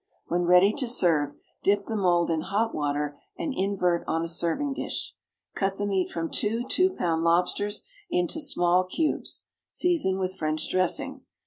[0.29, 4.73] When ready to serve, dip the mould in hot water and invert on a serving
[4.73, 5.13] dish.
[5.53, 9.45] Cut the meat from two two pound lobsters into small cubes.
[9.67, 11.21] Season with French dressing.